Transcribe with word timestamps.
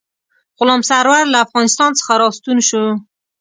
غلام 0.57 0.81
سرور 0.89 1.23
له 1.33 1.39
افغانستان 1.45 1.91
څخه 1.99 2.13
را 2.21 2.27
ستون 2.37 2.57
شو. 2.67 2.83